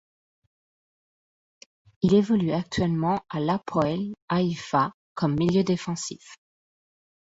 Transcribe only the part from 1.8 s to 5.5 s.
Il évolue actuellement à l'Hapoël Haïfa, comme